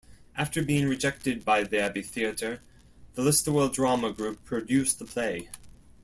[0.35, 2.61] After being rejected by the Abbey Theatre,
[3.13, 5.49] The Listowel Drama Group produced the play.